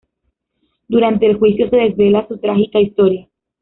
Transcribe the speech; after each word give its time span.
Durante 0.87 1.27
el 1.27 1.37
juicio 1.37 1.69
se 1.69 1.75
desvela 1.75 2.27
su 2.27 2.39
trágica 2.39 2.79
historia. 2.79 3.29